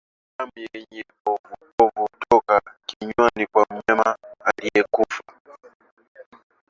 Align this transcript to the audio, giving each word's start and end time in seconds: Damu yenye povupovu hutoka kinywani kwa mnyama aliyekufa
Damu 0.37 0.57
yenye 0.73 1.03
povupovu 1.23 2.07
hutoka 2.13 2.61
kinywani 2.85 3.47
kwa 3.51 3.65
mnyama 3.69 4.17
aliyekufa 4.45 5.23